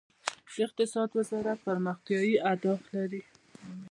[0.53, 3.21] د اقتصاد وزارت پرمختیايي اهداف لري؟